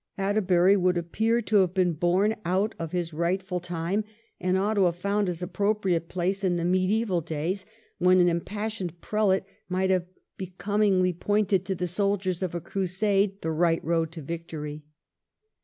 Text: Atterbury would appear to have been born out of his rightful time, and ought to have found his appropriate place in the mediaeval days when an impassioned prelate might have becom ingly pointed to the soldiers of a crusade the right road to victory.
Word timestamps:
Atterbury 0.17 0.75
would 0.75 0.97
appear 0.97 1.43
to 1.43 1.57
have 1.57 1.75
been 1.75 1.93
born 1.93 2.35
out 2.43 2.73
of 2.79 2.91
his 2.91 3.13
rightful 3.13 3.59
time, 3.59 4.03
and 4.39 4.57
ought 4.57 4.73
to 4.73 4.85
have 4.85 4.95
found 4.95 5.27
his 5.27 5.43
appropriate 5.43 6.09
place 6.09 6.43
in 6.43 6.55
the 6.55 6.65
mediaeval 6.65 7.21
days 7.21 7.67
when 7.99 8.19
an 8.19 8.27
impassioned 8.27 8.99
prelate 8.99 9.43
might 9.69 9.91
have 9.91 10.07
becom 10.39 10.81
ingly 10.91 11.19
pointed 11.19 11.65
to 11.65 11.75
the 11.75 11.85
soldiers 11.85 12.41
of 12.41 12.55
a 12.55 12.59
crusade 12.61 13.43
the 13.43 13.51
right 13.51 13.83
road 13.85 14.11
to 14.13 14.23
victory. 14.23 14.81